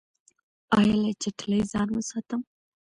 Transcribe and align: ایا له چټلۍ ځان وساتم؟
ایا 0.77 0.95
له 1.01 1.11
چټلۍ 1.21 1.61
ځان 1.71 1.87
وساتم؟ 1.93 2.41